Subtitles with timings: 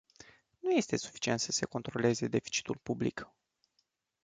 [0.59, 3.31] Nu este suficient să se controleze deficitul public.